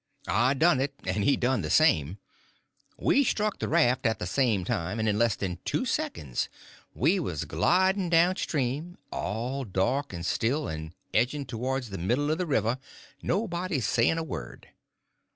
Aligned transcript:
I 0.27 0.55
done 0.55 0.81
it, 0.81 0.95
and 1.05 1.23
he 1.23 1.37
done 1.37 1.61
the 1.61 1.69
same. 1.69 2.17
We 2.97 3.23
struck 3.23 3.59
the 3.59 3.67
raft 3.67 4.07
at 4.07 4.17
the 4.17 4.25
same 4.25 4.65
time, 4.65 4.97
and 4.99 5.07
in 5.07 5.19
less 5.19 5.35
than 5.35 5.59
two 5.63 5.85
seconds 5.85 6.49
we 6.95 7.19
was 7.19 7.45
gliding 7.45 8.09
down 8.09 8.35
stream, 8.37 8.97
all 9.11 9.63
dark 9.63 10.11
and 10.11 10.25
still, 10.25 10.67
and 10.67 10.95
edging 11.13 11.45
towards 11.45 11.91
the 11.91 11.99
middle 11.99 12.31
of 12.31 12.39
the 12.39 12.47
river, 12.47 12.79
nobody 13.21 13.79
saying 13.79 14.17
a 14.17 14.23
word. 14.23 14.69